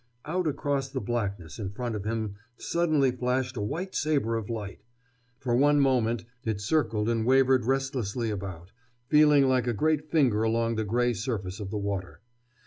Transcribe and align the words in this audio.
Out 0.25 0.47
across 0.47 0.89
the 0.89 0.99
blackness 0.99 1.59
in 1.59 1.69
front 1.69 1.93
of 1.95 2.05
him 2.05 2.33
suddenly 2.57 3.11
flashed 3.11 3.55
a 3.55 3.61
white 3.61 3.93
saber 3.93 4.35
of 4.35 4.49
light. 4.49 4.81
For 5.37 5.55
one 5.55 5.79
moment 5.79 6.25
it 6.43 6.59
circled 6.59 7.07
and 7.07 7.23
wavered 7.23 7.65
restlessly 7.67 8.31
about, 8.31 8.71
feeling 9.09 9.47
like 9.47 9.67
a 9.67 9.73
great 9.73 10.09
finger 10.09 10.41
along 10.41 10.73
the 10.73 10.85
gray 10.85 11.13
surface 11.13 11.59
of 11.59 11.69
the 11.69 11.77
water. 11.77 12.19